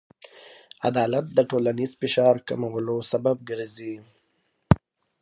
عدالت 0.89 1.25
د 1.33 1.39
ټولنیز 1.49 1.91
فشار 2.01 2.35
کمولو 2.47 2.95
سبب 3.11 3.37
ګرځي. 3.49 3.95